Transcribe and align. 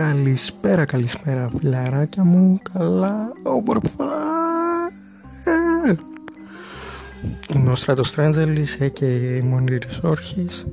Καλησπέρα, 0.00 0.84
καλησπέρα 0.84 1.48
φιλαράκια 1.58 2.24
μου, 2.24 2.58
καλά, 2.72 3.32
όμορφα. 3.42 4.04
Είμαι 7.54 7.70
ο 7.70 7.74
Στράτος 7.74 8.08
Στρέντζελης 8.08 8.78
και 8.92 9.36
η 9.36 9.40
Μονήρης 9.40 10.00
Όρχης 10.02 10.66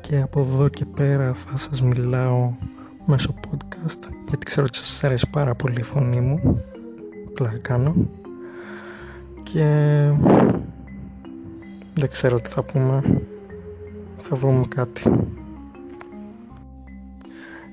και 0.00 0.20
από 0.20 0.40
εδώ 0.40 0.68
και 0.68 0.84
πέρα 0.84 1.34
θα 1.34 1.56
σας 1.56 1.82
μιλάω 1.82 2.52
μέσω 3.04 3.34
podcast 3.44 4.08
γιατί 4.28 4.44
ξέρω 4.44 4.66
ότι 4.66 4.76
σας 4.76 5.04
αρέσει 5.04 5.30
πάρα 5.30 5.54
πολύ 5.54 5.76
η 5.80 5.84
φωνή 5.84 6.20
μου, 6.20 6.62
απλά 7.28 7.58
κάνω. 7.62 7.94
Και 9.42 9.64
δεν 11.94 12.08
ξέρω 12.08 12.40
τι 12.40 12.48
θα 12.50 12.62
πούμε, 12.62 13.20
θα 14.16 14.36
βρούμε 14.36 14.64
κάτι. 14.68 15.02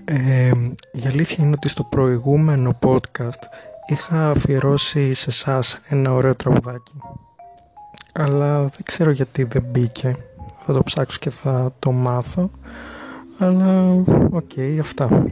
Ε, 0.05 0.51
η 0.91 1.07
αλήθεια 1.07 1.43
είναι 1.43 1.53
ότι 1.55 1.69
στο 1.69 1.83
προηγούμενο 1.83 2.77
podcast 2.85 3.41
είχα 3.85 4.29
αφιερώσει 4.29 5.13
σε 5.13 5.29
εσάς 5.29 5.79
ένα 5.89 6.13
ωραίο 6.13 6.35
τραγουδάκι. 6.35 6.93
Αλλά 8.13 8.61
δεν 8.61 8.83
ξέρω 8.83 9.11
γιατί 9.11 9.43
δεν 9.43 9.63
μπήκε. 9.71 10.15
Θα 10.59 10.73
το 10.73 10.83
ψάξω 10.83 11.17
και 11.19 11.29
θα 11.29 11.73
το 11.79 11.91
μάθω. 11.91 12.51
Αλλά 13.37 13.91
OK 14.31 14.49
okay, 14.55 14.77
αυτά 14.79 15.25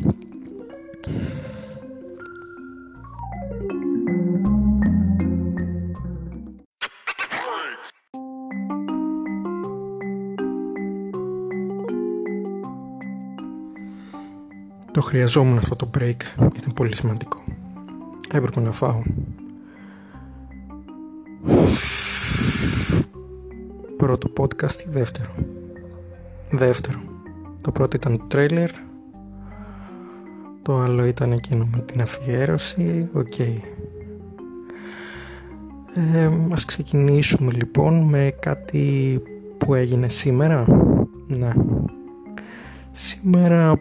Το 14.91 15.01
χρειαζόμουν 15.01 15.57
αυτό 15.57 15.75
το 15.75 15.89
break, 15.97 16.21
ήταν 16.37 16.73
πολύ 16.75 16.95
σημαντικό. 16.95 17.37
Έπρεπε 18.31 18.59
να 18.59 18.71
φάω. 18.71 19.01
Πρώτο 23.97 24.31
podcast 24.37 24.79
ή 24.87 24.89
δεύτερο; 24.89 25.31
Δεύτερο. 26.51 26.99
Το 27.61 27.71
πρώτο 27.71 27.97
ήταν 27.97 28.17
το 28.17 28.37
trailer. 28.37 28.69
Το 30.61 30.79
άλλο 30.79 31.05
ήταν 31.05 31.31
εκείνο 31.31 31.67
με 31.75 31.79
την 31.79 32.01
αφιέρωση. 32.01 33.09
OK. 33.13 33.33
Okay. 33.37 33.57
Ε, 35.93 36.29
ας 36.51 36.65
ξεκινήσουμε 36.65 37.51
λοιπόν 37.51 38.01
με 38.03 38.33
κάτι 38.39 39.21
που 39.57 39.73
έγινε 39.73 40.07
σήμερα. 40.07 40.65
Ναι. 41.27 41.53
Σήμερα 42.91 43.79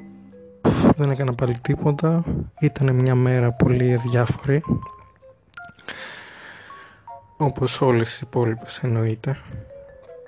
δεν 0.96 1.10
έκανα 1.10 1.32
πάλι 1.32 1.54
τίποτα. 1.58 2.24
Ήταν 2.60 2.94
μια 2.94 3.14
μέρα 3.14 3.52
πολύ 3.52 3.96
διάφορη. 3.96 4.62
Όπως 7.36 7.80
όλες 7.80 8.16
οι 8.16 8.20
υπόλοιπες 8.22 8.78
εννοείται. 8.78 9.38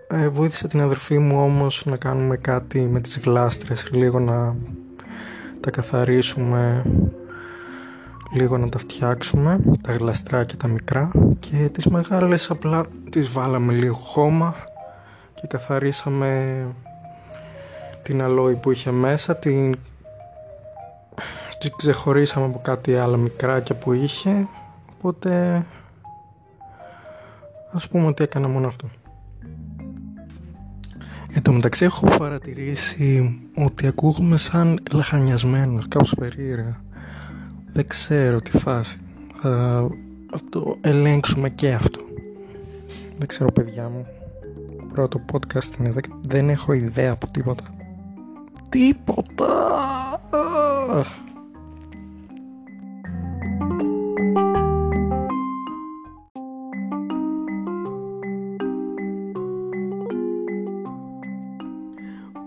Ε, 0.09 0.29
βοήθησα 0.29 0.69
την 0.69 0.81
αδερφή 0.81 1.19
μου 1.19 1.43
όμως 1.43 1.85
να 1.87 1.97
κάνουμε 1.97 2.37
κάτι 2.37 2.81
με 2.81 3.01
τις 3.01 3.19
γλάστρες. 3.19 3.89
Λίγο 3.93 4.19
να 4.19 4.55
τα 5.61 5.71
καθαρίσουμε. 5.71 6.85
Λίγο 8.35 8.59
να 8.59 8.69
τα 8.69 8.79
φτιάξουμε. 8.79 9.59
Τα 9.83 9.93
γλαστράκια 9.93 10.57
τα 10.57 10.69
μικρά. 10.69 11.11
Και 11.41 11.69
τις 11.73 11.87
μεγάλες 11.87 12.51
απλά 12.51 12.87
τις 13.11 13.33
βάλαμε 13.33 13.73
λίγο 13.73 13.95
χώμα. 13.95 14.57
Και 15.35 15.47
καθαρίσαμε 15.47 16.67
την 18.03 18.23
αλόη 18.23 18.55
που 18.55 18.71
είχε 18.71 18.91
μέσα. 18.91 19.37
Την 19.37 19.77
ξεχωρίσαμε 21.71 22.47
από 22.47 22.61
κάτι 22.63 22.95
άλλο 22.95 23.17
μικράκια 23.17 23.75
που 23.75 23.93
είχε 23.93 24.49
οπότε 24.97 25.65
ας 27.73 27.89
πούμε 27.89 28.07
ότι 28.07 28.23
έκανα 28.23 28.49
μόνο 28.49 28.67
αυτό. 28.67 28.91
Εν 31.35 31.43
τω 31.43 31.53
μεταξύ 31.53 31.85
έχω 31.85 32.07
παρατηρήσει 32.17 33.39
ότι 33.55 33.87
ακούγουμε 33.87 34.37
σαν 34.37 34.79
λαχανιασμένος 34.93 35.89
κάπως 35.89 36.15
περίεργα. 36.19 36.81
Δεν 37.73 37.87
ξέρω 37.87 38.41
τι 38.41 38.59
φάση. 38.59 38.99
Θα 39.41 39.91
το 40.51 40.77
ελέγξουμε 40.81 41.49
και 41.49 41.73
αυτό. 41.73 42.01
Δεν 43.19 43.27
ξέρω 43.29 43.53
παιδιά 43.53 43.89
μου. 43.89 44.07
Πρώτο 44.93 45.21
podcast 45.33 45.79
είναι 45.79 45.93
δεν 46.23 46.49
έχω 46.49 46.73
ιδέα 46.73 47.13
από 47.13 47.27
τίποτα. 47.27 47.65
Τίποτα 48.69 49.81